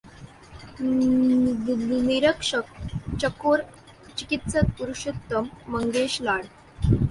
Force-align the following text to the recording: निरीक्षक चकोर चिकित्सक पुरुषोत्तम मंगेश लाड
निरीक्षक 0.81 2.65
चकोर 3.21 3.63
चिकित्सक 4.17 4.75
पुरुषोत्तम 4.77 5.49
मंगेश 5.69 6.21
लाड 6.21 6.45